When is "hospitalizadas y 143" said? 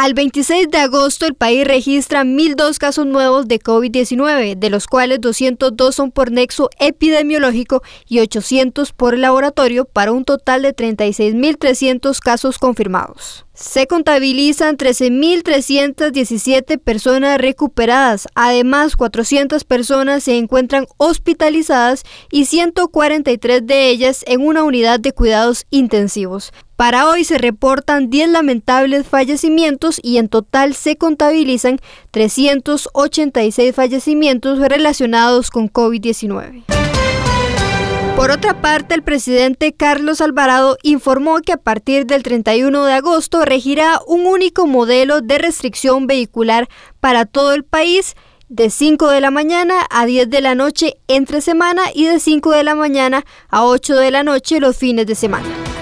20.98-23.66